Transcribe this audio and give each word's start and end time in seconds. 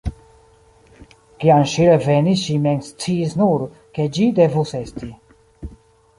Kiam 1.43 1.61
ŝi 1.73 1.85
revenis, 1.89 2.41
ŝi 2.47 2.57
mem 2.65 2.81
sciis 2.89 3.37
nur, 3.43 3.67
kie 3.99 4.09
ĝi 4.19 4.31
devus 4.43 4.75
esti. 4.83 5.13